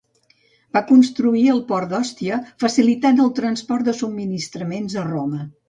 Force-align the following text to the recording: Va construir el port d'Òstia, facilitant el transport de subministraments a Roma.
Va 0.77 0.81
construir 0.91 1.43
el 1.57 1.59
port 1.73 1.91
d'Òstia, 1.91 2.41
facilitant 2.65 3.23
el 3.27 3.31
transport 3.43 3.89
de 3.91 3.97
subministraments 4.03 5.01
a 5.03 5.09
Roma. 5.15 5.47